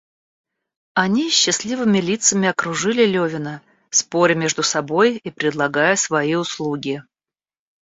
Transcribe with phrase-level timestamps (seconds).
[0.95, 3.61] Они с счастливыми лицами окружили Левина,
[3.91, 7.03] споря между собой и предлагая свои услуги.